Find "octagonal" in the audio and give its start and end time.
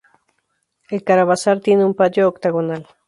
2.27-2.87